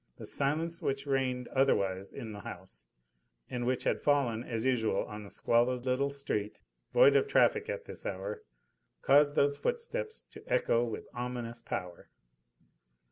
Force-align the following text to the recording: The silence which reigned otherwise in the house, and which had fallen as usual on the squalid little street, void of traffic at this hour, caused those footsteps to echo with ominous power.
The 0.17 0.25
silence 0.25 0.81
which 0.81 1.05
reigned 1.05 1.47
otherwise 1.49 2.11
in 2.11 2.31
the 2.33 2.39
house, 2.39 2.87
and 3.51 3.67
which 3.67 3.83
had 3.83 4.01
fallen 4.01 4.43
as 4.43 4.65
usual 4.65 5.05
on 5.05 5.21
the 5.23 5.29
squalid 5.29 5.85
little 5.85 6.09
street, 6.09 6.59
void 6.91 7.15
of 7.15 7.27
traffic 7.27 7.69
at 7.69 7.85
this 7.85 8.03
hour, 8.03 8.41
caused 9.03 9.35
those 9.35 9.57
footsteps 9.59 10.23
to 10.31 10.43
echo 10.51 10.83
with 10.83 11.07
ominous 11.13 11.61
power. 11.61 12.09